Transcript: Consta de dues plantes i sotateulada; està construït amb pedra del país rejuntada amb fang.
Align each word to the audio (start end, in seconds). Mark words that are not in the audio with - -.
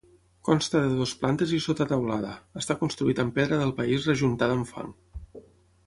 Consta 0.47 0.79
de 0.85 0.95
dues 1.01 1.11
plantes 1.23 1.53
i 1.57 1.59
sotateulada; 1.65 2.31
està 2.63 2.79
construït 2.83 3.23
amb 3.25 3.37
pedra 3.39 3.61
del 3.63 3.75
país 3.83 4.09
rejuntada 4.13 4.61
amb 4.61 4.73
fang. 4.75 4.93